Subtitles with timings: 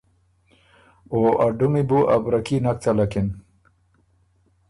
[1.11, 3.27] او ا ډُمی بُو ا بره کي نک څلکِن۔